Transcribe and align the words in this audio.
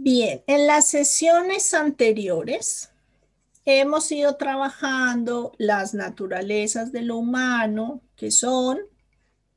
Bien, 0.00 0.44
en 0.46 0.68
las 0.68 0.86
sesiones 0.86 1.74
anteriores 1.74 2.92
hemos 3.64 4.12
ido 4.12 4.36
trabajando 4.36 5.52
las 5.58 5.92
naturalezas 5.92 6.92
de 6.92 7.02
lo 7.02 7.16
humano, 7.16 8.00
que 8.14 8.30
son 8.30 8.78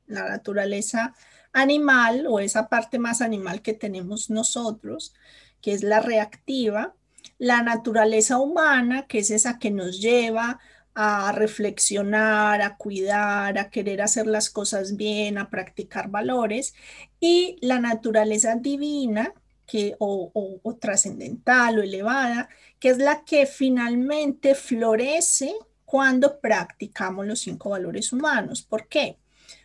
la 0.08 0.28
naturaleza 0.28 1.14
animal 1.52 2.26
o 2.28 2.40
esa 2.40 2.68
parte 2.68 2.98
más 2.98 3.22
animal 3.22 3.62
que 3.62 3.72
tenemos 3.72 4.30
nosotros, 4.30 5.14
que 5.60 5.74
es 5.74 5.84
la 5.84 6.00
reactiva, 6.00 6.92
la 7.38 7.62
naturaleza 7.62 8.38
humana, 8.38 9.06
que 9.06 9.20
es 9.20 9.30
esa 9.30 9.60
que 9.60 9.70
nos 9.70 10.00
lleva 10.00 10.58
a 10.94 11.30
reflexionar, 11.30 12.62
a 12.62 12.76
cuidar, 12.76 13.58
a 13.58 13.70
querer 13.70 14.02
hacer 14.02 14.26
las 14.26 14.50
cosas 14.50 14.96
bien, 14.96 15.38
a 15.38 15.50
practicar 15.50 16.10
valores, 16.10 16.74
y 17.20 17.58
la 17.60 17.78
naturaleza 17.78 18.56
divina, 18.56 19.34
que, 19.66 19.96
o, 19.98 20.60
o 20.62 20.74
trascendental 20.76 21.78
o 21.78 21.82
elevada, 21.82 22.48
que 22.78 22.88
es 22.90 22.98
la 22.98 23.24
que 23.24 23.46
finalmente 23.46 24.54
florece 24.54 25.54
cuando 25.84 26.40
practicamos 26.40 27.26
los 27.26 27.40
cinco 27.40 27.70
valores 27.70 28.12
humanos. 28.12 28.62
¿Por 28.62 28.88
qué? 28.88 29.18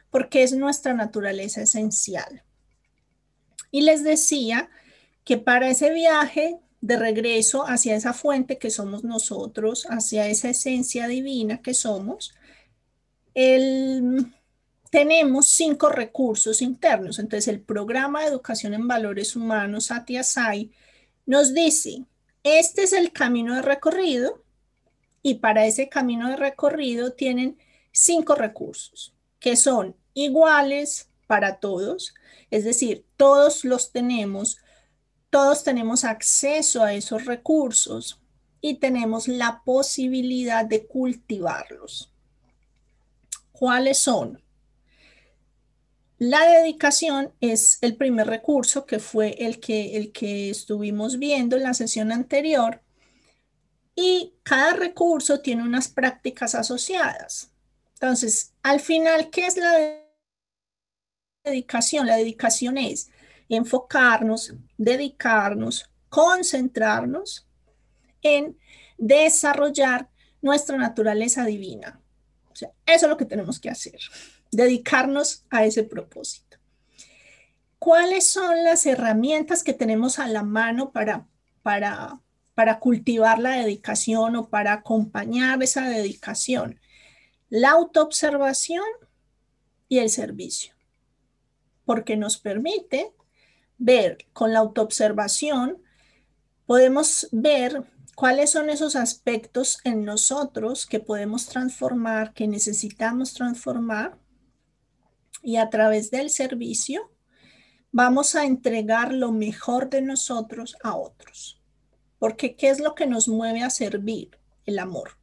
Porque 0.10 0.44
es 0.44 0.54
nuestra 0.54 0.94
naturaleza 0.94 1.62
esencial. 1.62 2.44
Y 3.72 3.82
les 3.82 4.04
decía 4.04 4.70
que 5.24 5.38
para 5.38 5.70
ese 5.70 5.94
viaje 5.94 6.60
de 6.82 6.98
regreso 6.98 7.68
hacia 7.68 7.96
esa 7.96 8.14
fuente 8.14 8.58
que 8.58 8.70
somos 8.70 9.04
nosotros, 9.04 9.88
hacia 9.90 10.28
esa 10.28 10.50
esencia 10.50 11.08
divina 11.08 11.62
que 11.62 11.74
somos, 11.74 12.34
tenemos 14.90 15.48
cinco 15.48 15.90
recursos 15.90 16.62
internos. 16.62 17.20
Entonces, 17.20 17.48
el 17.48 17.62
programa 17.62 18.22
de 18.22 18.28
educación 18.28 18.74
en 18.74 18.88
valores 18.88 19.36
humanos, 19.36 19.86
Satya 19.86 20.24
Sai, 20.24 20.72
nos 21.26 21.54
dice, 21.54 22.06
este 22.44 22.84
es 22.84 22.94
el 22.94 23.12
camino 23.12 23.56
de 23.56 23.62
recorrido 23.62 24.44
y 25.22 25.36
para 25.36 25.66
ese 25.66 25.90
camino 25.90 26.30
de 26.30 26.38
recorrido 26.38 27.14
tienen 27.14 27.58
cinco 27.92 28.36
recursos 28.36 29.14
que 29.40 29.56
son 29.56 29.96
iguales 30.14 31.10
para 31.28 31.60
todos, 31.60 32.14
es 32.50 32.64
decir, 32.64 33.06
todos 33.18 33.66
los 33.66 33.92
tenemos 33.92 34.58
todos 35.30 35.64
tenemos 35.64 36.04
acceso 36.04 36.84
a 36.84 36.94
esos 36.94 37.26
recursos 37.26 38.20
y 38.62 38.76
tenemos 38.76 39.28
la 39.28 39.62
posibilidad 39.66 40.66
de 40.66 40.88
cultivarlos. 40.88 42.12
¿Cuáles 43.52 43.98
son? 43.98 44.42
La 46.20 46.48
dedicación 46.48 47.32
es 47.42 47.78
el 47.82 47.96
primer 47.96 48.28
recurso 48.28 48.86
que 48.86 49.00
fue 49.00 49.36
el 49.46 49.60
que, 49.60 49.98
el 49.98 50.12
que 50.12 50.50
estuvimos 50.50 51.20
viendo 51.20 51.56
en 51.58 51.64
la 51.64 51.76
sesión 51.76 52.12
anterior 52.12 52.82
y 53.96 54.34
cada 54.44 54.74
recurso 54.74 55.42
tiene 55.42 55.64
unas 55.64 55.88
prácticas 55.88 56.56
asociadas. 56.56 57.52
Entonces, 57.94 58.54
al 58.64 58.80
final, 58.80 59.30
¿qué 59.30 59.46
es 59.46 59.58
la 59.58 60.04
dedicación? 61.44 62.08
La 62.08 62.18
dedicación 62.18 62.78
es 62.78 63.10
enfocarnos, 63.50 64.54
dedicarnos, 64.78 65.90
concentrarnos 66.10 67.48
en 68.22 68.58
desarrollar 68.98 70.10
nuestra 70.42 70.78
naturaleza 70.78 71.46
divina. 71.46 72.00
Eso 72.54 72.72
es 72.86 73.04
lo 73.04 73.18
que 73.18 73.26
tenemos 73.26 73.60
que 73.60 73.70
hacer, 73.70 74.00
dedicarnos 74.58 75.46
a 75.52 75.66
ese 75.66 75.84
propósito. 75.84 76.58
¿Cuáles 77.78 78.28
son 78.28 78.64
las 78.64 78.88
herramientas 78.88 79.64
que 79.64 79.74
tenemos 79.74 80.18
a 80.18 80.28
la 80.28 80.42
mano 80.42 80.92
para, 80.92 81.28
para, 81.62 82.20
para 82.56 82.80
cultivar 82.80 83.38
la 83.38 83.52
dedicación 83.52 84.36
o 84.36 84.50
para 84.50 84.74
acompañar 84.74 85.62
esa 85.62 85.88
dedicación? 85.88 86.80
La 87.50 87.70
autoobservación 87.70 88.84
y 89.88 90.00
el 90.00 90.10
servicio, 90.10 90.74
porque 91.86 92.18
nos 92.18 92.40
permite 92.40 93.14
ver 93.78 94.18
con 94.34 94.54
la 94.54 94.60
autoobservación, 94.60 95.84
podemos 96.66 97.30
ver 97.32 97.86
cuáles 98.16 98.50
son 98.50 98.72
esos 98.72 98.96
aspectos 98.96 99.78
en 99.84 100.04
nosotros 100.04 100.88
que 100.88 101.00
podemos 101.00 101.46
transformar, 101.46 102.34
que 102.34 102.48
necesitamos 102.48 103.36
transformar. 103.36 104.18
Y 105.42 105.58
a 105.58 105.70
través 105.70 106.12
del 106.12 106.30
servicio 106.30 107.12
vamos 107.92 108.36
a 108.36 108.46
entregar 108.46 109.14
lo 109.14 109.32
mejor 109.32 109.90
de 109.90 110.02
nosotros 110.02 110.78
a 110.84 110.96
otros. 110.96 111.62
Porque 112.20 112.56
¿qué 112.56 112.70
es 112.70 112.80
lo 112.80 112.96
que 112.96 113.08
nos 113.08 113.28
mueve 113.28 113.64
a 113.64 113.70
servir? 113.70 114.38
El 114.66 114.80
amor. 114.80 115.18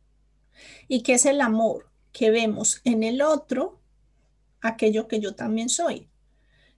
¿Y 0.89 1.03
qué 1.03 1.15
es 1.15 1.27
el 1.27 1.41
amor? 1.41 1.91
Que 2.13 2.31
vemos 2.31 2.81
en 2.85 3.03
el 3.03 3.21
otro 3.21 3.81
aquello 4.61 5.09
que 5.09 5.21
yo 5.21 5.35
también 5.35 5.69
soy. 5.69 6.09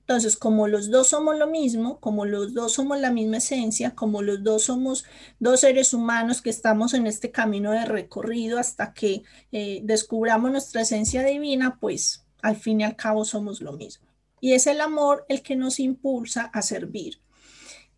Entonces, 0.01 0.37
como 0.37 0.69
los 0.69 0.91
dos 0.91 1.09
somos 1.09 1.37
lo 1.37 1.49
mismo, 1.49 1.99
como 1.99 2.27
los 2.27 2.55
dos 2.55 2.75
somos 2.75 3.01
la 3.01 3.11
misma 3.11 3.39
esencia, 3.39 3.97
como 3.97 4.23
los 4.23 4.45
dos 4.45 4.65
somos 4.65 5.05
dos 5.41 5.61
seres 5.61 5.93
humanos 5.95 6.43
que 6.43 6.51
estamos 6.51 6.95
en 6.95 7.09
este 7.09 7.33
camino 7.33 7.73
de 7.73 7.85
recorrido 7.87 8.59
hasta 8.59 8.93
que 8.93 9.25
eh, 9.51 9.81
descubramos 9.83 10.53
nuestra 10.53 10.83
esencia 10.83 11.25
divina, 11.25 11.79
pues 11.81 12.26
al 12.47 12.57
fin 12.57 12.81
y 12.81 12.85
al 12.85 12.97
cabo 12.97 13.25
somos 13.25 13.61
lo 13.61 13.73
mismo. 13.73 14.07
Y 14.41 14.53
es 14.53 14.67
el 14.67 14.81
amor 14.81 15.25
el 15.29 15.43
que 15.43 15.57
nos 15.57 15.81
impulsa 15.81 16.45
a 16.53 16.63
servir. 16.63 17.21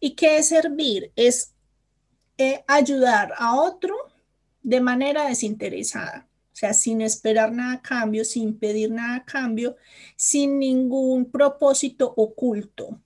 ¿Y 0.01 0.15
qué 0.15 0.39
es 0.39 0.49
servir? 0.49 1.13
Es 1.17 1.53
eh, 2.39 2.65
ayudar 2.67 3.35
a 3.37 3.61
otro 3.61 3.95
de 4.63 4.81
manera 4.81 5.27
desinteresada. 5.27 6.29
O 6.53 6.57
sea, 6.59 6.73
sin 6.73 7.03
esperar 7.03 7.53
nada 7.53 7.75
a 7.75 7.83
cambio, 7.83 8.25
sin 8.25 8.59
pedir 8.59 8.91
nada 8.91 9.17
a 9.17 9.25
cambio, 9.25 9.77
sin 10.17 10.59
ningún 10.59 11.31
propósito 11.31 12.13
oculto, 12.17 13.01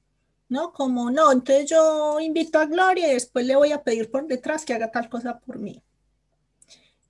¿no? 0.49 0.73
Como, 0.73 1.11
no, 1.11 1.33
entonces 1.33 1.69
yo 1.69 2.21
invito 2.21 2.59
a 2.59 2.67
Gloria 2.67 3.09
y 3.11 3.15
después 3.15 3.45
le 3.45 3.57
voy 3.57 3.73
a 3.73 3.83
pedir 3.83 4.11
por 4.11 4.27
detrás 4.27 4.65
que 4.65 4.75
haga 4.75 4.91
tal 4.91 5.09
cosa 5.09 5.39
por 5.39 5.59
mí. 5.59 5.83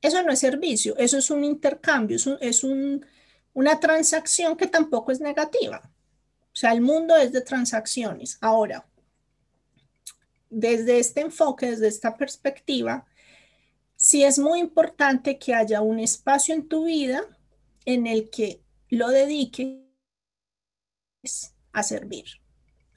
Eso 0.00 0.20
no 0.24 0.32
es 0.32 0.40
servicio, 0.40 0.96
eso 0.96 1.18
es 1.18 1.30
un 1.30 1.44
intercambio, 1.44 2.16
es, 2.40 2.64
una 3.54 3.80
transacción 3.80 4.56
que 4.56 4.66
tampoco 4.66 5.12
es 5.12 5.20
negativa. 5.20 5.90
O 6.52 6.56
sea, 6.56 6.72
el 6.72 6.80
mundo 6.80 7.16
es 7.16 7.32
de 7.32 7.40
transacciones. 7.40 8.38
Ahora, 8.40 8.86
desde 10.50 10.98
este 10.98 11.22
enfoque, 11.22 11.70
desde 11.70 11.88
esta 11.88 12.16
perspectiva, 12.16 13.06
sí 13.96 14.22
es 14.24 14.38
muy 14.38 14.60
importante 14.60 15.38
que 15.38 15.54
haya 15.54 15.80
un 15.80 15.98
espacio 15.98 16.54
en 16.54 16.68
tu 16.68 16.84
vida 16.84 17.22
en 17.84 18.06
el 18.06 18.30
que 18.30 18.62
lo 18.88 19.08
dediques 19.08 19.78
a 21.72 21.82
servir. 21.82 22.24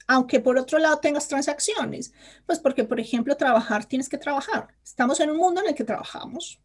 Aunque 0.08 0.40
por 0.40 0.58
otro 0.58 0.78
lado 0.78 0.98
tengas 0.98 1.26
transacciones, 1.26 2.12
pues 2.44 2.60
porque, 2.60 2.84
por 2.84 3.00
ejemplo, 3.00 3.36
trabajar 3.36 3.86
tienes 3.86 4.08
que 4.08 4.18
trabajar. 4.18 4.68
Estamos 4.84 5.18
en 5.20 5.30
un 5.30 5.38
mundo 5.38 5.60
en 5.60 5.68
el 5.68 5.74
que 5.74 5.84
trabajamos 5.84 6.60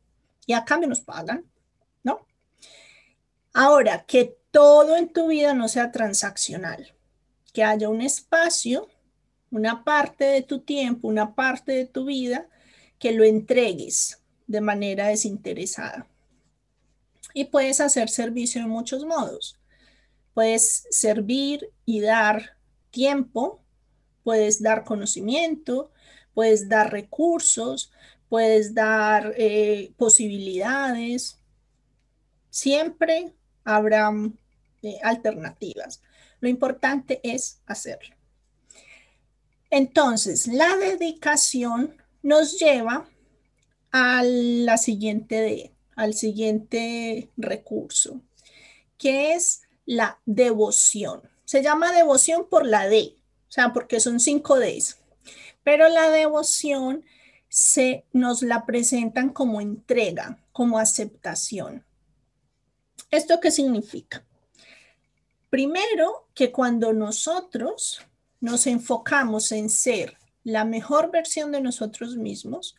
y 0.46 0.54
a 0.54 0.66
cambio 0.66 0.90
nos 0.90 1.02
pagan. 1.02 1.51
Ahora, 3.54 4.06
que 4.06 4.38
todo 4.52 4.96
en 4.96 5.12
tu 5.12 5.28
vida 5.28 5.54
no 5.54 5.68
sea 5.68 5.92
transaccional, 5.92 6.94
que 7.54 7.64
haya 7.64 7.90
un 7.90 8.02
espacio, 8.02 8.88
una 9.50 9.84
parte 9.84 10.26
de 10.26 10.42
tu 10.42 10.62
tiempo, 10.62 11.08
una 11.08 11.36
parte 11.36 11.74
de 11.74 11.86
tu 11.86 12.06
vida, 12.06 12.48
que 12.98 13.12
lo 13.12 13.24
entregues 13.24 14.22
de 14.48 14.62
manera 14.62 15.08
desinteresada. 15.08 16.08
Y 17.34 17.46
puedes 17.46 17.82
hacer 17.82 18.10
servicio 18.10 18.62
de 18.62 18.68
muchos 18.68 19.06
modos. 19.06 19.60
Puedes 20.34 20.88
servir 20.90 21.70
y 21.86 22.02
dar 22.02 22.58
tiempo, 22.90 23.62
puedes 24.24 24.62
dar 24.62 24.84
conocimiento, 24.84 25.92
puedes 26.34 26.70
dar 26.70 26.92
recursos, 26.92 27.92
puedes 28.30 28.74
dar 28.74 29.34
eh, 29.38 29.92
posibilidades. 29.98 31.38
Siempre 32.50 33.34
habrá 33.64 34.12
eh, 34.82 34.98
alternativas. 35.04 36.02
Lo 36.40 36.50
importante 36.50 37.20
es 37.24 37.62
hacerlo. 37.66 38.16
Entonces, 39.70 40.48
la 40.48 40.76
dedicación 40.76 41.96
nos 42.24 42.60
lleva 42.60 43.08
a 43.92 44.24
la 44.24 44.78
siguiente 44.78 45.72
al 45.96 46.14
siguiente 46.14 47.30
recurso, 47.38 48.22
que 48.98 49.34
es 49.34 49.62
la 49.86 50.20
devoción. 50.26 51.22
Se 51.46 51.62
llama 51.62 51.92
devoción 51.92 52.48
por 52.50 52.66
la 52.66 52.88
D, 52.88 53.16
o 53.50 53.52
sea, 53.52 53.74
porque 53.74 54.00
son 54.00 54.20
cinco 54.20 54.60
Ds. 54.60 54.98
Pero 55.64 55.90
la 55.90 56.10
devoción 56.10 57.06
se 57.50 58.06
nos 58.14 58.42
la 58.42 58.66
presentan 58.66 59.30
como 59.30 59.62
entrega, 59.62 60.40
como 60.52 60.80
aceptación. 60.80 61.86
¿Esto 63.12 63.42
qué 63.42 63.52
significa? 63.52 64.26
Primero, 65.50 66.30
que 66.34 66.54
cuando 66.54 66.94
nosotros 66.94 68.00
nos 68.40 68.68
enfocamos 68.68 69.52
en 69.52 69.70
ser 69.70 70.18
la 70.46 70.64
mejor 70.64 71.12
versión 71.12 71.52
de 71.52 71.60
nosotros 71.60 72.16
mismos 72.16 72.78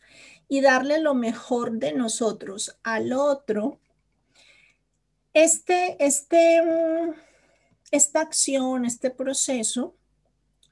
y 0.49 0.61
darle 0.61 0.99
lo 0.99 1.13
mejor 1.13 1.73
de 1.73 1.93
nosotros 1.93 2.75
al 2.81 3.13
otro, 3.13 3.79
este, 5.33 6.03
este, 6.03 6.61
mm, 6.63 7.13
esta 7.91 8.21
acción, 8.21 8.85
este 8.85 9.11
proceso 9.11 9.95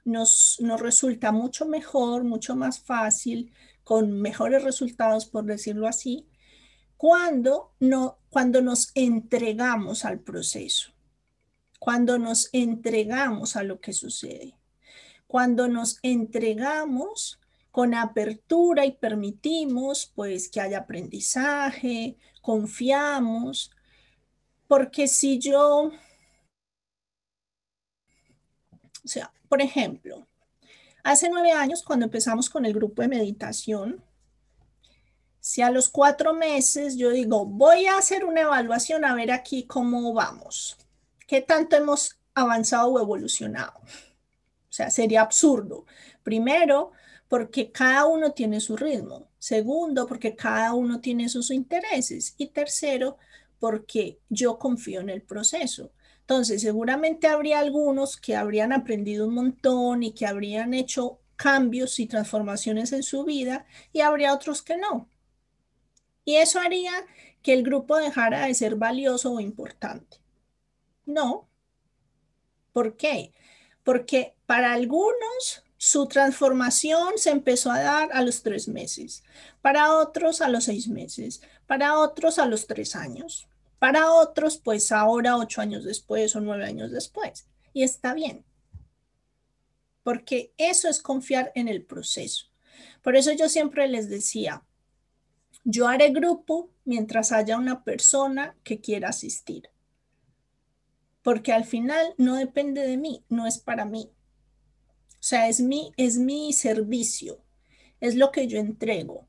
nos, 0.04 0.56
nos 0.58 0.80
resulta 0.80 1.30
mucho 1.30 1.66
mejor, 1.66 2.24
mucho 2.24 2.56
más 2.56 2.80
fácil, 2.80 3.52
con 3.84 4.20
mejores 4.20 4.64
resultados, 4.64 5.26
por 5.26 5.44
decirlo 5.44 5.86
así, 5.86 6.26
cuando, 7.02 7.74
no, 7.80 8.20
cuando 8.30 8.62
nos 8.62 8.92
entregamos 8.94 10.04
al 10.04 10.20
proceso, 10.20 10.92
cuando 11.80 12.16
nos 12.16 12.48
entregamos 12.52 13.56
a 13.56 13.64
lo 13.64 13.80
que 13.80 13.92
sucede, 13.92 14.54
cuando 15.26 15.66
nos 15.66 15.98
entregamos 16.02 17.40
con 17.72 17.94
apertura 17.94 18.86
y 18.86 18.92
permitimos 18.92 20.12
pues 20.14 20.48
que 20.48 20.60
haya 20.60 20.78
aprendizaje, 20.78 22.18
confiamos, 22.40 23.72
porque 24.68 25.08
si 25.08 25.40
yo, 25.40 25.90
o 29.04 29.08
sea, 29.08 29.32
por 29.48 29.60
ejemplo, 29.60 30.28
hace 31.02 31.28
nueve 31.28 31.50
años 31.50 31.82
cuando 31.82 32.04
empezamos 32.04 32.48
con 32.48 32.64
el 32.64 32.72
grupo 32.72 33.02
de 33.02 33.08
meditación, 33.08 34.04
si 35.42 35.60
a 35.60 35.70
los 35.70 35.88
cuatro 35.88 36.34
meses 36.34 36.96
yo 36.96 37.10
digo, 37.10 37.44
voy 37.44 37.86
a 37.86 37.98
hacer 37.98 38.24
una 38.24 38.42
evaluación 38.42 39.04
a 39.04 39.12
ver 39.12 39.32
aquí 39.32 39.64
cómo 39.66 40.14
vamos, 40.14 40.76
qué 41.26 41.40
tanto 41.40 41.74
hemos 41.74 42.20
avanzado 42.32 42.92
o 42.92 43.00
evolucionado. 43.00 43.72
O 43.80 44.72
sea, 44.74 44.88
sería 44.88 45.20
absurdo. 45.20 45.84
Primero, 46.22 46.92
porque 47.26 47.72
cada 47.72 48.06
uno 48.06 48.32
tiene 48.32 48.60
su 48.60 48.76
ritmo. 48.76 49.30
Segundo, 49.40 50.06
porque 50.06 50.36
cada 50.36 50.74
uno 50.74 51.00
tiene 51.00 51.28
sus 51.28 51.50
intereses. 51.50 52.34
Y 52.38 52.46
tercero, 52.46 53.18
porque 53.58 54.20
yo 54.28 54.60
confío 54.60 55.00
en 55.00 55.10
el 55.10 55.22
proceso. 55.22 55.90
Entonces, 56.20 56.62
seguramente 56.62 57.26
habría 57.26 57.58
algunos 57.58 58.16
que 58.16 58.36
habrían 58.36 58.72
aprendido 58.72 59.26
un 59.26 59.34
montón 59.34 60.04
y 60.04 60.12
que 60.12 60.24
habrían 60.24 60.72
hecho 60.72 61.18
cambios 61.34 61.98
y 61.98 62.06
transformaciones 62.06 62.92
en 62.92 63.02
su 63.02 63.24
vida 63.24 63.66
y 63.92 64.02
habría 64.02 64.32
otros 64.32 64.62
que 64.62 64.76
no. 64.76 65.08
Y 66.24 66.36
eso 66.36 66.60
haría 66.60 66.92
que 67.42 67.52
el 67.52 67.62
grupo 67.62 67.96
dejara 67.96 68.46
de 68.46 68.54
ser 68.54 68.76
valioso 68.76 69.32
o 69.32 69.40
importante. 69.40 70.18
No. 71.04 71.48
¿Por 72.72 72.96
qué? 72.96 73.32
Porque 73.82 74.34
para 74.46 74.72
algunos 74.72 75.64
su 75.76 76.06
transformación 76.06 77.14
se 77.16 77.30
empezó 77.30 77.72
a 77.72 77.82
dar 77.82 78.10
a 78.12 78.22
los 78.22 78.44
tres 78.44 78.68
meses, 78.68 79.24
para 79.60 79.96
otros 79.96 80.40
a 80.40 80.48
los 80.48 80.64
seis 80.64 80.86
meses, 80.86 81.42
para 81.66 81.98
otros 81.98 82.38
a 82.38 82.46
los 82.46 82.68
tres 82.68 82.94
años, 82.94 83.48
para 83.80 84.12
otros 84.12 84.58
pues 84.58 84.92
ahora 84.92 85.36
ocho 85.36 85.60
años 85.60 85.82
después 85.82 86.36
o 86.36 86.40
nueve 86.40 86.64
años 86.64 86.92
después. 86.92 87.48
Y 87.72 87.82
está 87.82 88.14
bien, 88.14 88.44
porque 90.04 90.52
eso 90.56 90.88
es 90.88 91.02
confiar 91.02 91.50
en 91.56 91.66
el 91.66 91.84
proceso. 91.84 92.46
Por 93.02 93.16
eso 93.16 93.32
yo 93.32 93.48
siempre 93.48 93.88
les 93.88 94.08
decía, 94.08 94.62
yo 95.64 95.88
haré 95.88 96.10
grupo 96.10 96.70
mientras 96.84 97.32
haya 97.32 97.56
una 97.56 97.84
persona 97.84 98.56
que 98.64 98.80
quiera 98.80 99.10
asistir. 99.10 99.70
Porque 101.22 101.52
al 101.52 101.64
final 101.64 102.14
no 102.18 102.36
depende 102.36 102.82
de 102.82 102.96
mí, 102.96 103.24
no 103.28 103.46
es 103.46 103.58
para 103.58 103.84
mí. 103.84 104.10
O 105.08 105.24
sea, 105.24 105.48
es 105.48 105.60
mi, 105.60 105.92
es 105.96 106.18
mi 106.18 106.52
servicio, 106.52 107.40
es 108.00 108.16
lo 108.16 108.32
que 108.32 108.48
yo 108.48 108.58
entrego, 108.58 109.28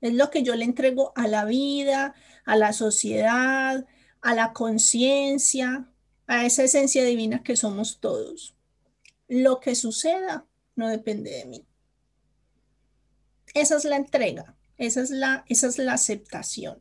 es 0.00 0.14
lo 0.14 0.30
que 0.30 0.42
yo 0.42 0.54
le 0.54 0.64
entrego 0.64 1.12
a 1.16 1.28
la 1.28 1.44
vida, 1.44 2.14
a 2.46 2.56
la 2.56 2.72
sociedad, 2.72 3.86
a 4.22 4.34
la 4.34 4.54
conciencia, 4.54 5.86
a 6.26 6.46
esa 6.46 6.62
esencia 6.62 7.04
divina 7.04 7.42
que 7.42 7.56
somos 7.56 8.00
todos. 8.00 8.56
Lo 9.28 9.60
que 9.60 9.74
suceda 9.74 10.46
no 10.76 10.88
depende 10.88 11.30
de 11.30 11.44
mí. 11.44 11.66
Esa 13.52 13.76
es 13.76 13.84
la 13.84 13.96
entrega. 13.96 14.56
Esa 14.86 15.02
es 15.02 15.10
la, 15.10 15.44
esa 15.48 15.66
es 15.68 15.78
la 15.78 15.94
aceptación. 15.94 16.80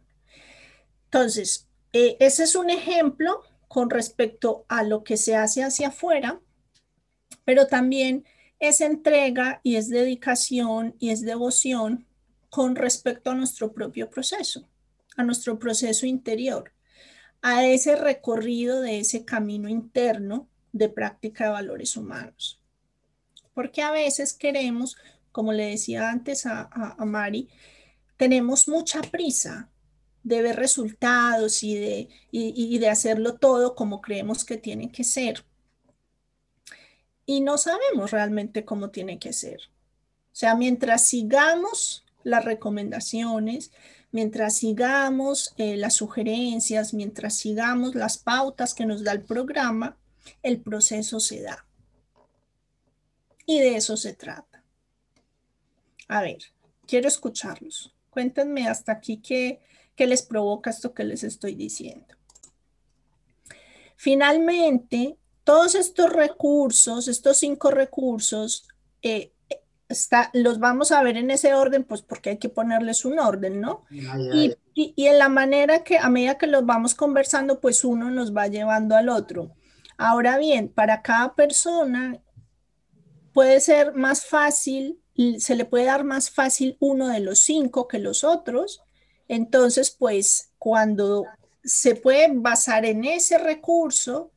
Entonces, 1.05 1.67
eh, 1.93 2.17
ese 2.19 2.43
es 2.43 2.55
un 2.55 2.69
ejemplo 2.69 3.41
con 3.67 3.89
respecto 3.89 4.65
a 4.67 4.83
lo 4.83 5.03
que 5.03 5.17
se 5.17 5.35
hace 5.35 5.63
hacia 5.63 5.89
afuera, 5.89 6.39
pero 7.45 7.67
también 7.67 8.25
es 8.59 8.81
entrega 8.81 9.59
y 9.63 9.75
es 9.75 9.89
dedicación 9.89 10.95
y 10.99 11.09
es 11.09 11.21
devoción 11.21 12.07
con 12.49 12.75
respecto 12.75 13.31
a 13.31 13.35
nuestro 13.35 13.73
propio 13.73 14.09
proceso, 14.09 14.67
a 15.17 15.23
nuestro 15.23 15.59
proceso 15.59 16.05
interior, 16.05 16.71
a 17.41 17.65
ese 17.65 17.95
recorrido 17.95 18.81
de 18.81 18.99
ese 18.99 19.25
camino 19.25 19.69
interno 19.69 20.47
de 20.71 20.89
práctica 20.89 21.45
de 21.45 21.51
valores 21.51 21.97
humanos. 21.97 22.61
Porque 23.53 23.81
a 23.81 23.91
veces 23.91 24.33
queremos, 24.33 24.97
como 25.31 25.51
le 25.51 25.65
decía 25.67 26.09
antes 26.09 26.45
a, 26.45 26.69
a 26.71 27.05
Mari, 27.05 27.49
tenemos 28.23 28.69
mucha 28.69 29.01
prisa 29.01 29.69
de 30.23 30.41
ver 30.41 30.55
resultados 30.55 31.61
y 31.61 31.75
de, 31.75 32.09
y, 32.31 32.77
de 32.77 32.87
hacerlo 32.87 33.35
todo 33.35 33.75
como 33.75 33.99
creemos 33.99 34.45
que 34.45 34.55
tiene 34.55 34.93
que 34.93 35.03
ser. 35.03 35.43
Y 37.25 37.41
no 37.41 37.57
sabemos 37.57 38.11
realmente 38.11 38.63
cómo 38.63 38.91
tiene 38.91 39.19
que 39.19 39.33
ser. 39.33 39.59
O 39.59 40.35
sea, 40.35 40.55
mientras 40.55 41.05
sigamos 41.05 42.05
las 42.23 42.45
recomendaciones, 42.45 43.73
mientras 44.13 44.55
sigamos 44.55 45.53
eh, 45.57 45.75
las 45.75 45.95
sugerencias, 45.95 46.93
mientras 46.93 47.35
sigamos 47.35 47.93
las 47.93 48.17
pautas 48.17 48.73
que 48.73 48.85
nos 48.85 49.03
da 49.03 49.11
el 49.11 49.23
programa, 49.23 49.97
el 50.43 50.61
proceso 50.61 51.19
se 51.19 51.41
da. 51.41 51.65
Y 53.45 53.59
de 53.59 53.75
eso 53.75 53.97
se 53.97 54.13
trata. 54.13 54.63
A 56.07 56.21
ver, 56.21 56.37
quiero 56.87 57.09
escucharlos. 57.09 57.92
Cuéntenme 58.13 58.67
hasta 58.67 58.91
aquí 58.91 59.17
qué, 59.17 59.59
les 59.97 60.21
provoca 60.21 60.69
esto 60.69 60.93
que 60.93 61.03
les 61.03 61.23
estoy 61.23 61.55
diciendo. 61.55 62.15
Finalmente, 63.95 65.17
todos 65.43 65.73
estos 65.75 66.11
recursos, 66.13 67.07
estos 67.07 67.37
cinco 67.37 67.71
recursos, 67.71 68.67
eh, 69.01 69.31
está, 69.89 70.29
los 70.33 70.59
vamos 70.59 70.91
a 70.91 71.01
ver 71.01 71.17
en 71.17 71.31
ese 71.31 71.55
orden, 71.55 71.83
pues 71.83 72.03
porque 72.03 72.31
hay 72.31 72.37
que 72.37 72.49
ponerles 72.49 73.03
un 73.03 73.17
orden, 73.17 73.59
¿no? 73.59 73.83
Y, 73.89 74.55
y, 74.75 75.07
en 75.07 75.17
la 75.17 75.29
manera 75.29 75.83
que 75.83 75.97
a 75.97 76.09
medida 76.09 76.37
que 76.37 76.47
los 76.47 76.65
vamos 76.65 76.93
conversando, 76.93 77.59
pues 77.59 77.83
uno 77.83 78.11
nos 78.11 78.35
va 78.35 78.47
llevando 78.47 78.95
al 78.95 79.09
otro. 79.09 79.55
Ahora 79.97 80.37
bien, 80.37 80.69
para 80.69 81.01
cada 81.01 81.33
persona 81.33 82.21
puede 83.33 83.59
ser 83.59 83.93
más 83.95 84.25
fácil 84.25 85.02
se 85.37 85.55
le 85.55 85.65
puede 85.65 85.85
dar 85.85 86.03
más 86.03 86.29
fácil 86.29 86.77
uno 86.79 87.07
de 87.09 87.19
los 87.19 87.39
cinco 87.39 87.87
que 87.87 87.99
los 87.99 88.23
otros. 88.23 88.81
Entonces, 89.27 89.91
pues 89.91 90.51
cuando 90.57 91.25
se 91.63 91.95
puede 91.95 92.27
basar 92.31 92.85
en 92.85 93.05
ese 93.05 93.37
recurso 93.37 94.31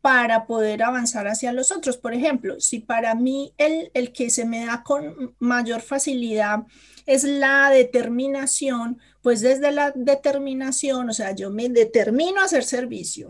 para 0.00 0.46
poder 0.46 0.82
avanzar 0.82 1.28
hacia 1.28 1.52
los 1.52 1.70
otros. 1.70 1.96
Por 1.96 2.14
ejemplo, 2.14 2.58
si 2.60 2.80
para 2.80 3.14
mí 3.14 3.52
el, 3.58 3.90
el 3.94 4.12
que 4.12 4.30
se 4.30 4.44
me 4.44 4.64
da 4.64 4.82
con 4.82 5.34
mayor 5.38 5.82
facilidad 5.82 6.64
es 7.06 7.24
la 7.24 7.70
determinación, 7.70 8.98
pues 9.22 9.40
desde 9.40 9.72
la 9.72 9.92
determinación, 9.94 11.10
o 11.10 11.12
sea, 11.12 11.34
yo 11.34 11.50
me 11.50 11.68
determino 11.68 12.40
a 12.40 12.44
hacer 12.44 12.64
servicio 12.64 13.28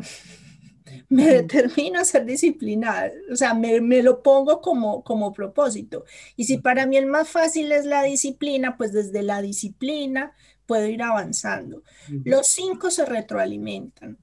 me 1.09 1.27
determino 1.27 2.01
a 2.01 2.05
ser 2.05 2.25
disciplinada, 2.25 3.11
o 3.31 3.37
sea, 3.37 3.55
me, 3.55 4.03
lo 4.03 4.23
pongo 4.23 4.61
como, 4.61 5.03
como 5.03 5.33
propósito. 5.33 6.05
Y 6.37 6.45
si 6.45 6.59
para 6.59 6.87
mí 6.87 6.97
el 6.97 7.07
más 7.07 7.29
fácil 7.29 7.73
es 7.73 7.85
la 7.85 8.03
disciplina, 8.03 8.77
pues 8.77 8.93
desde 8.93 9.23
la 9.23 9.43
disciplina 9.43 10.33
puedo 10.67 10.87
ir 10.87 11.03
avanzando. 11.03 11.83
Los 12.25 12.47
cinco 12.47 12.91
se 12.91 13.05
retroalimentan. 13.05 14.19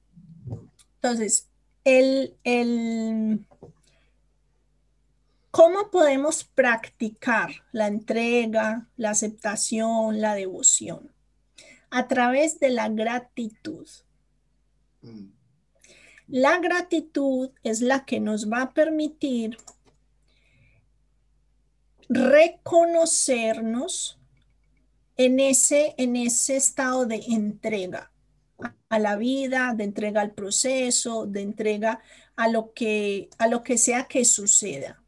Entonces, 0.94 1.48
el, 1.84 2.36
el, 2.44 3.44
¿cómo 5.50 5.90
podemos 5.90 6.44
practicar 6.44 7.50
la 7.72 7.86
entrega, 7.86 8.88
la 8.96 9.10
aceptación, 9.10 10.20
la 10.20 10.34
devoción? 10.34 11.12
A 11.90 12.08
través 12.08 12.60
de 12.60 12.70
la 12.70 12.88
gratitud. 12.88 13.88
Mm. 15.02 15.37
La 16.28 16.58
gratitud 16.58 17.50
es 17.62 17.80
la 17.80 18.04
que 18.04 18.20
nos 18.20 18.52
va 18.52 18.60
a 18.62 18.74
permitir 18.74 19.56
reconocernos 22.10 24.18
en 25.16 25.40
ese, 25.40 25.94
en 25.96 26.16
ese 26.16 26.56
estado 26.56 27.06
de 27.06 27.22
entrega 27.28 28.12
a 28.90 28.98
la 28.98 29.16
vida, 29.16 29.72
de 29.74 29.84
entrega 29.84 30.20
al 30.20 30.32
proceso, 30.32 31.24
de 31.26 31.40
entrega 31.40 32.02
a 32.36 32.48
lo 32.48 32.74
que, 32.74 33.30
a 33.38 33.48
lo 33.48 33.62
que 33.62 33.78
sea 33.78 34.04
que 34.04 34.26
suceda. 34.26 35.02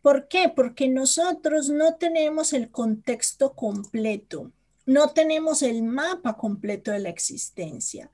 ¿Por 0.00 0.28
qué? 0.28 0.48
Porque 0.48 0.88
nosotros 0.88 1.68
no 1.68 1.96
tenemos 1.96 2.54
el 2.54 2.70
contexto 2.70 3.54
completo, 3.54 4.50
no 4.86 5.10
tenemos 5.10 5.60
el 5.62 5.82
mapa 5.82 6.38
completo 6.38 6.90
de 6.90 7.00
la 7.00 7.10
existencia, 7.10 8.10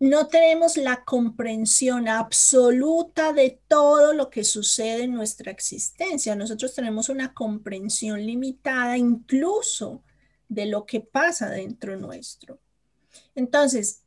no 0.00 0.28
tenemos 0.28 0.76
la 0.76 1.04
comprensión 1.04 2.08
absoluta 2.08 3.32
de 3.32 3.60
todo 3.66 4.12
lo 4.12 4.30
que 4.30 4.44
sucede 4.44 5.04
en 5.04 5.14
nuestra 5.14 5.50
existencia. 5.50 6.36
Nosotros 6.36 6.74
tenemos 6.74 7.08
una 7.08 7.34
comprensión 7.34 8.24
limitada 8.24 8.96
incluso 8.96 10.02
de 10.48 10.66
lo 10.66 10.86
que 10.86 11.00
pasa 11.00 11.50
dentro 11.50 11.96
nuestro. 11.96 12.60
Entonces, 13.34 14.02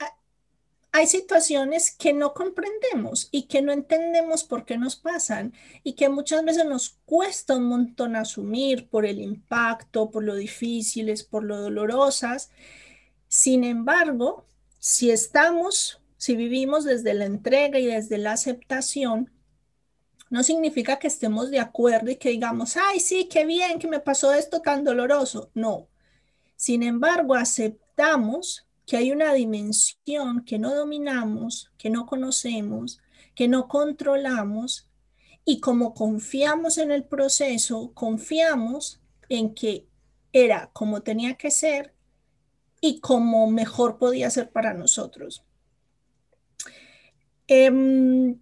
hay 0.94 1.08
situaciones 1.08 1.96
que 1.96 2.14
no 2.14 2.34
comprendemos 2.34 3.28
y 3.32 3.44
que 3.44 3.62
no 3.62 3.72
entendemos 3.72 4.44
por 4.44 4.66
qué 4.66 4.78
nos 4.78 4.96
pasan 4.96 5.54
y 5.84 5.94
que 5.94 6.10
muchas 6.10 6.44
veces 6.44 6.66
nos 6.66 7.00
cuesta 7.06 7.56
un 7.56 7.66
montón 7.66 8.16
asumir 8.16 8.90
por 8.90 9.06
el 9.06 9.20
impacto, 9.20 10.10
por 10.10 10.24
lo 10.24 10.36
difíciles, 10.36 11.24
por 11.24 11.44
lo 11.44 11.62
dolorosas. 11.62 12.50
Sin 13.28 13.64
embargo, 13.64 14.46
si 14.82 15.12
estamos, 15.12 16.02
si 16.18 16.36
vivimos 16.36 16.86
desde 16.86 17.14
la 17.14 17.26
entrega 17.26 17.78
y 17.78 17.86
desde 17.86 18.18
la 18.18 18.32
aceptación, 18.32 19.32
no 20.32 20.42
significa 20.42 20.98
que 20.98 21.06
estemos 21.06 21.52
de 21.52 21.60
acuerdo 21.60 22.10
y 22.10 22.16
que 22.16 22.30
digamos, 22.30 22.78
ay, 22.78 23.00
sí, 23.00 23.30
qué 23.32 23.46
bien 23.46 23.78
que 23.78 23.88
me 23.88 24.00
pasó 24.00 24.34
esto 24.34 24.60
tan 24.62 24.84
doloroso. 24.84 25.52
No. 25.54 25.88
Sin 26.56 26.82
embargo, 26.82 27.36
aceptamos 27.36 28.66
que 28.88 28.98
hay 28.98 29.12
una 29.12 29.34
dimensión 29.36 30.44
que 30.46 30.58
no 30.58 30.74
dominamos, 30.74 31.72
que 31.78 31.92
no 31.92 32.08
conocemos, 32.08 33.00
que 33.36 33.48
no 33.48 33.68
controlamos 33.68 34.90
y 35.46 35.60
como 35.60 35.94
confiamos 35.94 36.80
en 36.80 36.90
el 36.90 37.04
proceso, 37.04 37.92
confiamos 37.94 39.00
en 39.30 39.54
que 39.54 39.86
era 40.34 40.72
como 40.74 41.04
tenía 41.04 41.36
que 41.36 41.52
ser 41.52 41.94
y 42.82 43.00
como 43.00 43.50
mejor 43.50 43.98
podía 44.00 44.30
ser 44.32 44.50
para 44.50 44.74
nosotros. 44.74 45.46
Em, 47.48 48.40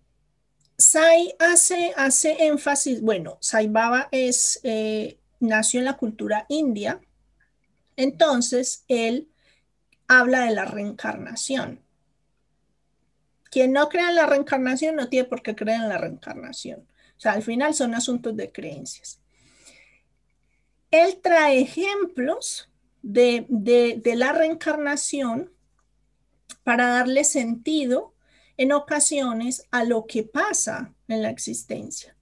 Sai 0.77 1.36
hace, 1.39 1.93
hace 1.98 2.46
énfasis, 2.46 3.01
bueno, 3.01 3.38
Sai 3.41 3.67
Baba 3.67 4.08
es, 4.13 4.62
eh, 4.63 5.19
nació 5.41 5.79
en 5.81 5.86
la 5.86 5.98
cultura 5.98 6.46
india, 6.48 7.01
entonces 7.98 8.86
él 8.88 9.29
habla 10.08 10.46
de 10.46 10.51
la 10.51 10.63
reencarnación. 10.63 11.81
Quien 13.51 13.74
no 13.74 13.89
cree 13.89 14.08
en 14.08 14.15
la 14.15 14.25
reencarnación 14.25 14.96
no 14.96 15.10
tiene 15.10 15.27
por 15.27 15.41
qué 15.41 15.53
creer 15.53 15.81
en 15.81 15.89
la 15.89 15.98
reencarnación. 15.98 16.88
O 17.17 17.19
sea, 17.19 17.34
al 17.34 17.43
final 17.43 17.74
son 17.74 17.93
asuntos 17.93 18.38
de 18.38 18.50
creencias. 18.50 19.19
Él 20.91 21.19
trae 21.22 21.60
ejemplos 21.60 22.68
de, 23.01 23.46
de, 23.50 24.15
la 24.15 24.34
reencarnación 24.34 25.51
para 26.63 26.89
darle 26.89 27.24
sentido 27.24 28.13
en 28.58 28.72
ocasiones 28.72 29.63
a 29.72 29.84
lo 29.84 30.06
que 30.06 30.24
pasa 30.24 30.94
en 31.08 31.22
la 31.22 31.29
existencia. 31.29 32.15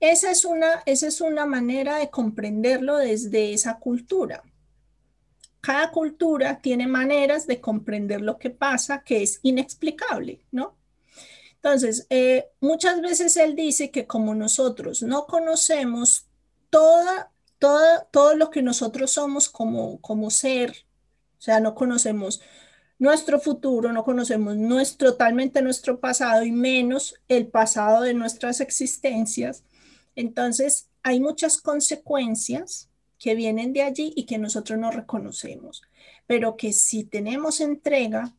Esa 0.00 0.30
es 0.30 0.44
una, 0.44 0.82
esa 0.86 1.06
es 1.06 1.20
una 1.20 1.46
manera 1.46 1.98
de 1.98 2.10
comprenderlo 2.10 2.96
desde 2.96 3.52
esa 3.52 3.78
cultura 3.78 4.42
cada 5.64 5.90
cultura 5.90 6.60
tiene 6.60 6.86
maneras 6.86 7.46
de 7.46 7.58
comprender 7.58 8.20
lo 8.20 8.38
que 8.38 8.50
pasa 8.50 9.02
que 9.02 9.22
es 9.22 9.40
inexplicable, 9.42 10.44
¿no? 10.52 10.76
Entonces, 11.54 12.06
eh, 12.10 12.50
muchas 12.60 13.00
veces 13.00 13.34
él 13.38 13.56
dice 13.56 13.90
que 13.90 14.06
como 14.06 14.34
nosotros 14.34 15.02
no 15.02 15.26
conocemos 15.26 16.26
toda, 16.68 17.32
toda, 17.64 18.04
todo 18.10 18.36
lo 18.36 18.50
que 18.50 18.60
nosotros 18.60 19.12
somos 19.12 19.48
como, 19.48 19.98
como 20.02 20.28
ser, 20.28 20.84
o 21.38 21.40
sea, 21.40 21.60
no 21.60 21.74
conocemos 21.74 22.42
nuestro 22.98 23.40
futuro, 23.40 23.90
no 23.90 24.04
conocemos 24.04 24.54
nuestro, 24.54 25.12
totalmente 25.12 25.62
nuestro 25.62 25.98
pasado 25.98 26.44
y 26.44 26.52
menos 26.52 27.14
el 27.26 27.46
pasado 27.46 28.02
de 28.02 28.12
nuestras 28.12 28.60
existencias, 28.60 29.64
entonces 30.14 30.90
hay 31.02 31.20
muchas 31.20 31.58
consecuencias 31.58 32.90
que 33.18 33.34
vienen 33.34 33.72
de 33.72 33.80
allí 33.80 34.12
y 34.14 34.26
que 34.26 34.36
nosotros 34.36 34.78
no 34.78 34.90
reconocemos, 34.90 35.80
pero 36.26 36.58
que 36.58 36.70
si 36.74 37.02
tenemos 37.04 37.62
entrega, 37.62 38.36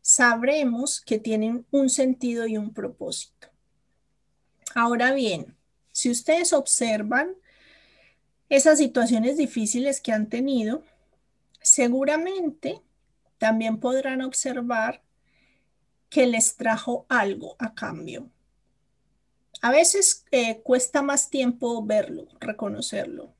sabremos 0.00 1.00
que 1.00 1.18
tienen 1.18 1.66
un 1.72 1.90
sentido 1.90 2.46
y 2.46 2.56
un 2.56 2.72
propósito. 2.72 3.48
Ahora 4.76 5.12
bien, 5.12 5.56
si 5.90 6.08
ustedes 6.08 6.52
observan 6.52 7.34
esas 8.50 8.78
situaciones 8.78 9.38
difíciles 9.38 10.00
que 10.00 10.12
han 10.12 10.28
tenido, 10.28 10.82
seguramente 11.62 12.82
también 13.38 13.78
podrán 13.78 14.20
observar 14.20 15.02
que 16.10 16.26
les 16.26 16.56
trajo 16.56 17.06
algo 17.08 17.56
a 17.58 17.74
cambio. 17.74 18.28
A 19.62 19.70
veces 19.70 20.24
eh, 20.30 20.60
cuesta 20.62 21.00
más 21.00 21.30
tiempo 21.30 21.82
verlo, 21.84 22.26
reconocerlo, 22.40 23.32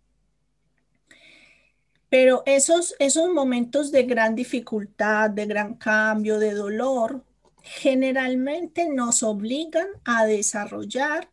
pero 2.10 2.42
esos, 2.44 2.96
esos 2.98 3.32
momentos 3.32 3.92
de 3.92 4.02
gran 4.02 4.34
dificultad, 4.34 5.30
de 5.30 5.46
gran 5.46 5.74
cambio, 5.74 6.38
de 6.38 6.54
dolor, 6.54 7.24
generalmente 7.62 8.88
nos 8.88 9.22
obligan 9.22 9.86
a 10.04 10.26
desarrollar 10.26 11.29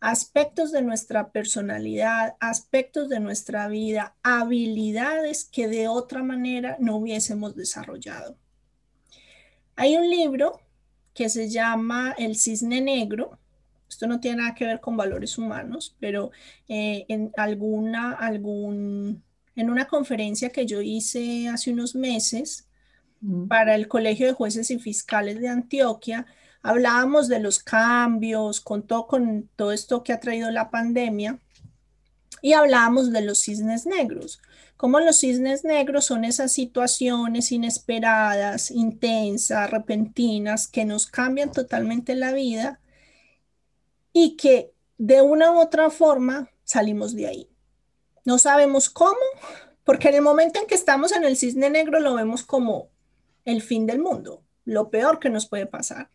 aspectos 0.00 0.72
de 0.72 0.82
nuestra 0.82 1.30
personalidad, 1.30 2.36
aspectos 2.40 3.08
de 3.08 3.20
nuestra 3.20 3.68
vida, 3.68 4.16
habilidades 4.22 5.44
que 5.44 5.68
de 5.68 5.88
otra 5.88 6.22
manera 6.22 6.76
no 6.80 6.96
hubiésemos 6.96 7.54
desarrollado. 7.54 8.36
Hay 9.76 9.96
un 9.96 10.08
libro 10.08 10.60
que 11.14 11.28
se 11.28 11.48
llama 11.48 12.14
El 12.18 12.36
cisne 12.36 12.80
negro. 12.80 13.38
Esto 13.88 14.06
no 14.06 14.20
tiene 14.20 14.38
nada 14.38 14.54
que 14.54 14.64
ver 14.64 14.80
con 14.80 14.96
valores 14.96 15.36
humanos, 15.36 15.96
pero 16.00 16.30
eh, 16.68 17.04
en 17.08 17.32
alguna, 17.36 18.12
algún 18.12 19.22
en 19.56 19.68
una 19.70 19.86
conferencia 19.86 20.50
que 20.50 20.64
yo 20.64 20.80
hice 20.80 21.48
hace 21.48 21.72
unos 21.72 21.94
meses 21.94 22.66
para 23.48 23.74
el 23.74 23.86
Colegio 23.86 24.26
de 24.26 24.32
Jueces 24.32 24.70
y 24.70 24.78
Fiscales 24.78 25.40
de 25.40 25.48
Antioquia, 25.48 26.24
hablábamos 26.62 27.28
de 27.28 27.40
los 27.40 27.58
cambios, 27.58 28.60
con 28.60 28.82
todo, 28.82 29.06
con 29.06 29.48
todo 29.56 29.72
esto 29.72 30.02
que 30.02 30.12
ha 30.12 30.20
traído 30.20 30.50
la 30.50 30.70
pandemia, 30.70 31.38
y 32.42 32.52
hablábamos 32.52 33.12
de 33.12 33.22
los 33.22 33.40
cisnes 33.40 33.86
negros. 33.86 34.40
Como 34.76 34.98
los 35.00 35.18
cisnes 35.18 35.62
negros 35.62 36.06
son 36.06 36.24
esas 36.24 36.52
situaciones 36.52 37.52
inesperadas, 37.52 38.70
intensas, 38.70 39.70
repentinas, 39.70 40.68
que 40.68 40.86
nos 40.86 41.06
cambian 41.06 41.52
totalmente 41.52 42.14
la 42.14 42.32
vida 42.32 42.80
y 44.12 44.36
que 44.36 44.72
de 44.96 45.20
una 45.20 45.52
u 45.52 45.60
otra 45.60 45.90
forma 45.90 46.50
salimos 46.64 47.14
de 47.14 47.26
ahí. 47.26 47.50
No 48.24 48.38
sabemos 48.38 48.88
cómo, 48.88 49.16
porque 49.84 50.08
en 50.08 50.14
el 50.14 50.22
momento 50.22 50.60
en 50.60 50.66
que 50.66 50.74
estamos 50.74 51.12
en 51.12 51.24
el 51.24 51.36
cisne 51.36 51.68
negro 51.68 52.00
lo 52.00 52.14
vemos 52.14 52.42
como 52.42 52.88
el 53.44 53.60
fin 53.60 53.86
del 53.86 53.98
mundo, 53.98 54.42
lo 54.64 54.88
peor 54.90 55.18
que 55.18 55.30
nos 55.30 55.46
puede 55.46 55.66
pasar. 55.66 56.10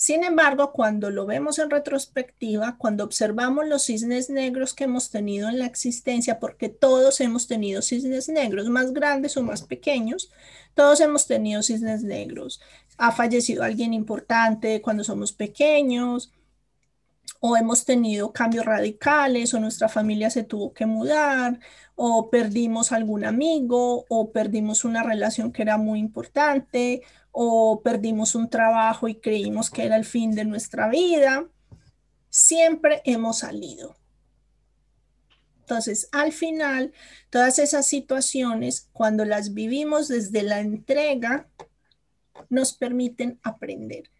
Sin 0.00 0.24
embargo, 0.24 0.72
cuando 0.72 1.10
lo 1.10 1.26
vemos 1.26 1.58
en 1.58 1.68
retrospectiva, 1.68 2.76
cuando 2.78 3.04
observamos 3.04 3.66
los 3.68 3.82
cisnes 3.82 4.30
negros 4.30 4.72
que 4.72 4.84
hemos 4.84 5.10
tenido 5.10 5.50
en 5.50 5.58
la 5.58 5.66
existencia, 5.66 6.40
porque 6.40 6.70
todos 6.70 7.20
hemos 7.20 7.46
tenido 7.46 7.82
cisnes 7.82 8.30
negros, 8.30 8.70
más 8.70 8.94
grandes 8.94 9.36
o 9.36 9.42
más 9.42 9.60
pequeños, 9.60 10.32
todos 10.72 11.02
hemos 11.02 11.26
tenido 11.26 11.62
cisnes 11.62 12.02
negros. 12.02 12.62
Ha 12.96 13.12
fallecido 13.12 13.62
alguien 13.62 13.92
importante 13.92 14.80
cuando 14.80 15.04
somos 15.04 15.34
pequeños, 15.34 16.32
o 17.40 17.58
hemos 17.58 17.84
tenido 17.84 18.32
cambios 18.32 18.64
radicales, 18.64 19.52
o 19.52 19.60
nuestra 19.60 19.90
familia 19.90 20.30
se 20.30 20.44
tuvo 20.44 20.72
que 20.72 20.86
mudar, 20.86 21.60
o 21.94 22.30
perdimos 22.30 22.92
algún 22.92 23.26
amigo, 23.26 24.06
o 24.08 24.32
perdimos 24.32 24.86
una 24.86 25.02
relación 25.02 25.52
que 25.52 25.60
era 25.60 25.76
muy 25.76 25.98
importante, 25.98 27.02
o 27.32 27.80
perdimos 27.82 28.34
un 28.34 28.48
trabajo 28.50 29.08
y 29.08 29.16
creímos 29.16 29.70
que 29.70 29.84
era 29.84 29.96
el 29.96 30.04
fin 30.04 30.32
de 30.32 30.44
nuestra 30.44 30.88
vida. 30.88 31.46
Siempre 32.28 33.02
hemos 33.04 33.38
salido. 33.38 33.96
Entonces, 35.60 36.08
al 36.10 36.32
final, 36.32 36.92
todas 37.30 37.60
esas 37.60 37.86
situaciones, 37.86 38.88
cuando 38.92 39.24
las 39.24 39.54
vivimos 39.54 40.08
desde 40.08 40.42
la 40.42 40.58
entrega, 40.58 41.48
nos 42.48 42.72
permiten 42.72 43.38
aprender. 43.42 44.10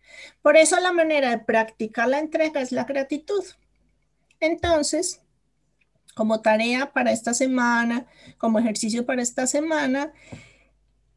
Por 0.42 0.56
eso 0.56 0.78
la 0.78 0.92
manera 0.92 1.30
de 1.30 1.38
practicar 1.38 2.08
la 2.08 2.20
entrega 2.20 2.60
es 2.60 2.70
la 2.70 2.84
gratitud. 2.84 3.44
Entonces, 4.38 5.20
como 6.14 6.40
tarea 6.40 6.92
para 6.92 7.12
esta 7.12 7.34
semana, 7.34 8.06
como 8.38 8.58
ejercicio 8.58 9.04
para 9.04 9.22
esta 9.22 9.46
semana, 9.46 10.12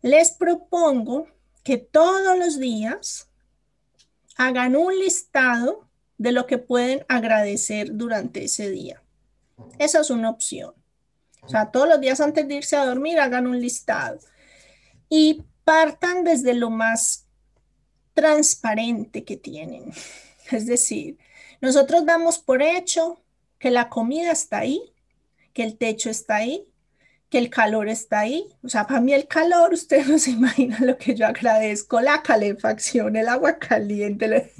les 0.01 0.31
propongo 0.31 1.27
que 1.63 1.77
todos 1.77 2.37
los 2.37 2.59
días 2.59 3.29
hagan 4.35 4.75
un 4.75 4.97
listado 4.97 5.89
de 6.17 6.31
lo 6.31 6.45
que 6.45 6.57
pueden 6.57 7.05
agradecer 7.07 7.95
durante 7.95 8.45
ese 8.45 8.69
día. 8.69 9.01
Esa 9.79 10.01
es 10.01 10.09
una 10.09 10.29
opción. 10.29 10.73
O 11.41 11.49
sea, 11.49 11.71
todos 11.71 11.87
los 11.87 11.99
días 11.99 12.21
antes 12.21 12.47
de 12.47 12.55
irse 12.55 12.75
a 12.75 12.85
dormir 12.85 13.19
hagan 13.19 13.47
un 13.47 13.59
listado 13.59 14.19
y 15.09 15.43
partan 15.63 16.23
desde 16.23 16.53
lo 16.53 16.69
más 16.69 17.27
transparente 18.13 19.23
que 19.23 19.37
tienen. 19.37 19.91
Es 20.51 20.65
decir, 20.65 21.17
nosotros 21.61 22.05
damos 22.05 22.37
por 22.37 22.61
hecho 22.61 23.23
que 23.59 23.71
la 23.71 23.87
comida 23.87 24.31
está 24.31 24.59
ahí, 24.59 24.93
que 25.53 25.63
el 25.63 25.77
techo 25.77 26.09
está 26.09 26.35
ahí, 26.35 26.67
que 27.33 27.39
el 27.39 27.49
calor 27.49 27.89
está 27.89 28.19
ahí. 28.19 28.47
O 28.61 28.69
sea, 28.69 28.85
para 28.85 29.01
mí 29.01 29.11
el 29.11 29.27
calor, 29.27 29.73
ustedes 29.73 30.07
no 30.07 30.19
se 30.19 30.29
imaginan 30.39 30.85
lo 30.85 30.99
que 30.99 31.15
yo 31.15 31.25
agradezco, 31.25 31.99
la 31.99 32.21
calefacción, 32.21 33.15
el 33.15 33.27
agua 33.27 33.57
caliente, 33.57 34.53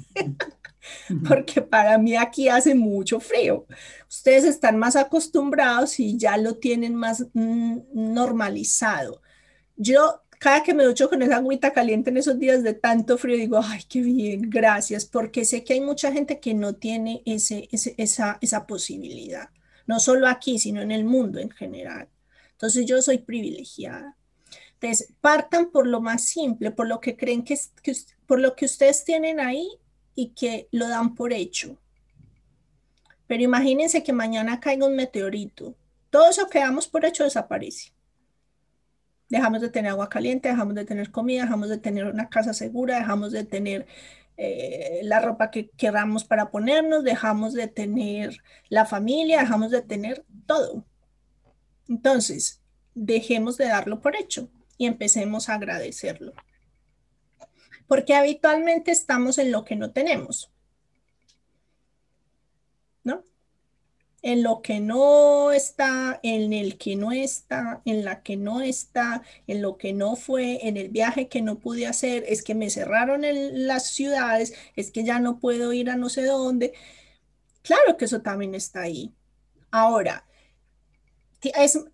porque 1.28 1.62
para 1.62 1.96
mí 1.98 2.16
aquí 2.16 2.48
hace 2.48 2.74
mucho 2.74 3.20
frío. 3.20 3.64
Ustedes 4.10 4.42
están 4.42 4.76
más 4.76 4.96
acostumbrados 4.96 6.00
y 6.00 6.18
ya 6.18 6.36
lo 6.36 6.56
tienen 6.56 6.96
más 6.96 7.24
mm, 7.32 7.78
normalizado. 7.92 9.22
Yo 9.76 10.22
cada 10.40 10.64
que 10.64 10.74
me 10.74 10.82
ducho 10.82 11.08
con 11.08 11.22
esa 11.22 11.36
agüita 11.36 11.72
caliente 11.72 12.10
en 12.10 12.16
esos 12.16 12.40
días 12.40 12.64
de 12.64 12.74
tanto 12.74 13.18
frío, 13.18 13.36
digo, 13.36 13.60
ay, 13.62 13.82
qué 13.88 14.00
bien, 14.00 14.50
gracias, 14.50 15.04
porque 15.04 15.44
sé 15.44 15.62
que 15.62 15.74
hay 15.74 15.80
mucha 15.80 16.10
gente 16.10 16.40
que 16.40 16.54
no 16.54 16.74
tiene 16.74 17.22
ese, 17.24 17.68
esa, 17.70 18.38
esa 18.40 18.66
posibilidad, 18.66 19.50
no 19.86 20.00
solo 20.00 20.26
aquí, 20.26 20.58
sino 20.58 20.82
en 20.82 20.90
el 20.90 21.04
mundo 21.04 21.38
en 21.38 21.50
general. 21.50 22.08
Entonces 22.54 22.86
yo 22.86 23.00
soy 23.02 23.18
privilegiada. 23.18 24.16
Entonces, 24.74 25.12
partan 25.20 25.70
por 25.70 25.86
lo 25.86 26.00
más 26.00 26.24
simple, 26.24 26.70
por 26.70 26.86
lo 26.88 27.00
que 27.00 27.16
creen 27.16 27.44
que, 27.44 27.56
que 27.82 27.94
por 28.26 28.40
lo 28.40 28.54
que 28.54 28.66
ustedes 28.66 29.04
tienen 29.04 29.40
ahí 29.40 29.68
y 30.14 30.30
que 30.30 30.68
lo 30.72 30.88
dan 30.88 31.14
por 31.14 31.32
hecho. 31.32 31.78
Pero 33.26 33.42
imagínense 33.42 34.02
que 34.02 34.12
mañana 34.12 34.60
caiga 34.60 34.86
un 34.86 34.96
meteorito. 34.96 35.74
Todo 36.10 36.28
eso 36.28 36.48
que 36.48 36.58
damos 36.58 36.86
por 36.86 37.04
hecho 37.04 37.24
desaparece 37.24 37.94
dejamos 39.28 39.60
de 39.60 39.68
tener 39.68 39.90
agua 39.90 40.08
caliente, 40.08 40.48
dejamos 40.48 40.74
de 40.74 40.84
tener 40.84 41.10
comida, 41.10 41.42
dejamos 41.42 41.68
de 41.68 41.78
tener 41.78 42.06
una 42.06 42.28
casa 42.28 42.54
segura, 42.54 42.98
dejamos 42.98 43.32
de 43.32 43.44
tener 43.44 43.86
eh, 44.36 45.00
la 45.04 45.20
ropa 45.20 45.50
que 45.50 45.70
queramos 45.70 46.24
para 46.24 46.50
ponernos, 46.50 47.04
dejamos 47.04 47.54
de 47.54 47.68
tener 47.68 48.36
la 48.68 48.84
familia, 48.84 49.40
dejamos 49.40 49.70
de 49.70 49.82
tener 49.82 50.24
todo. 50.46 50.84
Entonces, 51.88 52.60
dejemos 52.94 53.56
de 53.56 53.66
darlo 53.66 54.00
por 54.00 54.16
hecho 54.16 54.48
y 54.78 54.86
empecemos 54.86 55.48
a 55.48 55.54
agradecerlo. 55.54 56.32
Porque 57.86 58.14
habitualmente 58.14 58.90
estamos 58.90 59.38
en 59.38 59.52
lo 59.52 59.64
que 59.64 59.76
no 59.76 59.90
tenemos. 59.90 60.50
¿No? 63.02 63.22
en 64.24 64.42
lo 64.42 64.62
que 64.62 64.80
no 64.80 65.52
está, 65.52 66.18
en 66.22 66.54
el 66.54 66.78
que 66.78 66.96
no 66.96 67.12
está, 67.12 67.82
en 67.84 68.06
la 68.06 68.22
que 68.22 68.38
no 68.38 68.62
está, 68.62 69.22
en 69.46 69.60
lo 69.60 69.76
que 69.76 69.92
no 69.92 70.16
fue, 70.16 70.66
en 70.66 70.78
el 70.78 70.88
viaje 70.88 71.28
que 71.28 71.42
no 71.42 71.58
pude 71.58 71.86
hacer, 71.86 72.24
es 72.26 72.42
que 72.42 72.54
me 72.54 72.70
cerraron 72.70 73.26
en 73.26 73.66
las 73.66 73.88
ciudades, 73.88 74.54
es 74.76 74.90
que 74.90 75.04
ya 75.04 75.20
no 75.20 75.38
puedo 75.38 75.74
ir 75.74 75.90
a 75.90 75.96
no 75.96 76.08
sé 76.08 76.24
dónde. 76.24 76.72
Claro 77.60 77.98
que 77.98 78.06
eso 78.06 78.22
también 78.22 78.54
está 78.54 78.80
ahí. 78.80 79.12
Ahora, 79.70 80.24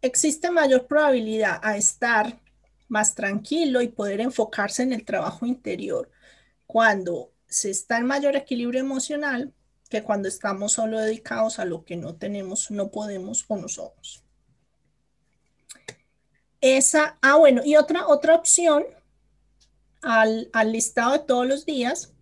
existe 0.02 0.50
mayor 0.50 0.86
probabilidad 0.86 1.60
a 1.62 1.76
estar 1.76 2.40
más 2.88 3.14
tranquilo 3.14 3.80
y 3.80 3.88
poder 3.88 4.20
enfocarse 4.20 4.82
en 4.82 4.92
el 4.92 5.04
trabajo 5.04 5.46
interior 5.46 6.10
cuando 6.66 7.32
se 7.46 7.70
está 7.70 7.98
en 7.98 8.06
mayor 8.06 8.36
equilibrio 8.36 8.80
emocional 8.80 9.52
que 9.88 10.02
cuando 10.02 10.28
estamos 10.28 10.72
solo 10.72 11.00
dedicados 11.00 11.58
a 11.58 11.64
lo 11.64 11.84
que 11.84 11.96
no 11.96 12.14
tenemos, 12.14 12.70
no 12.70 12.90
podemos 12.90 13.44
o 13.48 13.56
no 13.56 13.68
somos. 13.68 14.24
Esa, 16.60 17.18
ah, 17.22 17.36
bueno, 17.36 17.62
y 17.64 17.76
otra, 17.76 18.06
otra 18.06 18.34
opción 18.34 18.84
al, 20.02 20.48
al 20.52 20.72
listado 20.72 21.12
de 21.12 21.18
todos 21.20 21.46
los 21.46 21.66
días 21.66 22.12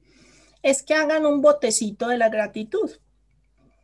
es 0.62 0.82
que 0.82 0.94
hagan 0.94 1.26
un 1.26 1.42
botecito 1.42 2.08
de 2.08 2.16
la 2.16 2.30
gratitud. 2.30 2.90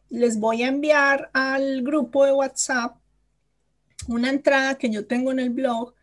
Les 0.09 0.39
voy 0.39 0.63
a 0.63 0.69
enviar 0.69 1.31
al 1.35 1.83
grupo 1.83 2.25
de 2.25 2.33
WhatsApp 2.33 2.97
una 4.09 4.31
entrada 4.31 4.77
que 4.77 4.91
yo 4.91 5.07
tengo 5.07 5.33
en 5.33 5.41
el 5.41 5.51
blog 5.51 5.95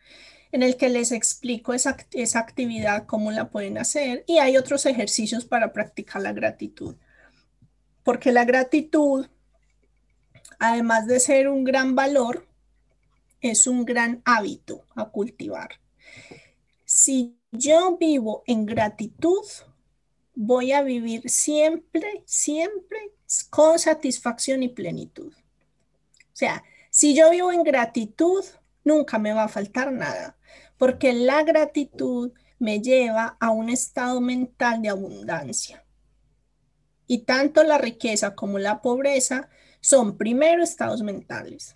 en 0.51 0.63
el 0.63 0.75
que 0.75 0.89
les 0.89 1.11
explico 1.11 1.73
esa, 1.73 1.95
esa 2.11 2.39
actividad, 2.39 3.05
cómo 3.05 3.31
la 3.31 3.49
pueden 3.49 3.77
hacer 3.77 4.23
y 4.27 4.39
hay 4.39 4.57
otros 4.57 4.85
ejercicios 4.85 5.45
para 5.45 5.71
practicar 5.71 6.21
la 6.21 6.33
gratitud 6.33 6.95
porque 8.03 8.31
la 8.31 8.45
gratitud, 8.45 9.27
además 10.59 11.07
de 11.07 11.19
ser 11.19 11.47
un 11.47 11.63
gran 11.63 11.95
valor, 11.95 12.47
es 13.41 13.67
un 13.67 13.85
gran 13.85 14.21
hábito 14.25 14.85
a 14.95 15.09
cultivar. 15.09 15.79
Si 16.85 17.37
yo 17.51 17.97
vivo 17.97 18.43
en 18.45 18.65
gratitud, 18.65 19.45
voy 20.35 20.71
a 20.71 20.81
vivir 20.81 21.29
siempre, 21.29 22.23
siempre 22.25 23.11
con 23.49 23.79
satisfacción 23.79 24.63
y 24.63 24.69
plenitud. 24.69 25.33
O 25.33 26.35
sea, 26.35 26.63
si 26.91 27.15
yo 27.15 27.31
vivo 27.31 27.51
en 27.51 27.63
gratitud, 27.63 28.45
nunca 28.83 29.17
me 29.17 29.33
va 29.33 29.45
a 29.45 29.47
faltar 29.47 29.91
nada, 29.91 30.37
porque 30.77 31.13
la 31.13 31.41
gratitud 31.43 32.31
me 32.59 32.81
lleva 32.81 33.37
a 33.39 33.49
un 33.49 33.69
estado 33.69 34.21
mental 34.21 34.81
de 34.83 34.89
abundancia. 34.89 35.83
Y 37.07 37.19
tanto 37.19 37.63
la 37.63 37.79
riqueza 37.79 38.35
como 38.35 38.59
la 38.59 38.81
pobreza 38.81 39.49
son 39.79 40.17
primero 40.17 40.61
estados 40.61 41.01
mentales 41.01 41.75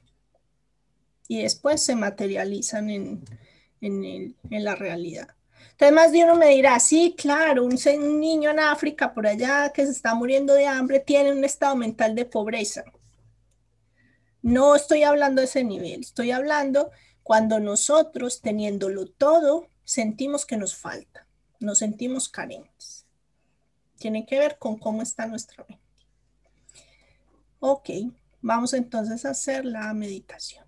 y 1.27 1.41
después 1.41 1.81
se 1.81 1.95
materializan 1.95 2.89
en, 2.89 4.35
la 4.49 4.75
realidad. 4.75 5.29
Entonces, 5.71 5.95
más 5.95 6.11
de 6.11 6.23
uno 6.23 6.35
me 6.35 6.49
dirá, 6.49 6.79
sí, 6.79 7.15
claro, 7.17 7.65
un, 7.65 7.75
niño 8.19 8.51
en 8.51 8.59
África 8.59 9.13
por 9.13 9.27
allá 9.27 9.71
que 9.73 9.85
se 9.85 9.91
está 9.91 10.13
muriendo 10.13 10.53
de 10.53 10.67
hambre 10.67 10.99
tiene 10.99 11.31
un 11.31 11.43
estado 11.43 11.75
mental 11.75 12.15
de 12.15 12.25
pobreza. 12.25 12.83
No 14.45 14.75
estoy 14.75 15.01
hablando 15.01 15.41
de 15.41 15.47
ese 15.47 15.63
nivel, 15.63 16.01
estoy 16.01 16.29
hablando 16.29 16.91
cuando 17.23 17.59
nosotros, 17.59 18.41
teniéndolo 18.41 19.07
todo, 19.07 19.69
sentimos 19.83 20.45
que 20.45 20.55
nos 20.55 20.75
falta, 20.75 21.25
nos 21.59 21.79
sentimos 21.79 22.29
carentes. 22.29 23.07
Tiene 23.97 24.27
que 24.27 24.37
ver 24.37 24.59
con 24.59 24.77
cómo 24.77 25.01
está 25.01 25.25
nuestra 25.25 25.65
mente. 25.67 25.83
Ok, 27.59 27.89
vamos 28.39 28.73
entonces 28.73 29.25
a 29.25 29.31
hacer 29.31 29.65
la 29.65 29.91
meditación. 29.95 30.64